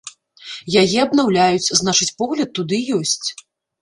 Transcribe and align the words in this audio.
Яе 0.81 0.99
абнаўляюць, 1.07 1.73
значыць 1.81 2.11
погляд 2.23 2.49
туды 2.59 2.77
ёсць. 2.99 3.27